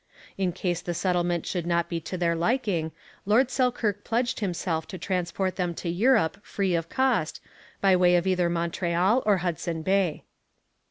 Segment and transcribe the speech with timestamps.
[0.35, 2.91] In case the settlement should not be to their liking,
[3.23, 7.39] Lord Selkirk pledged himself to transport them to Europe free of cost,
[7.81, 10.23] by way of either Montreal or Hudson Bay.